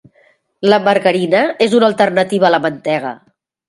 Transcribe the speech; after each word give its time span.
La 0.67 0.79
margarina 0.87 1.43
és 1.69 1.79
una 1.83 1.93
alternativa 1.93 2.53
a 2.53 2.55
la 2.59 2.65
mantega. 2.69 3.19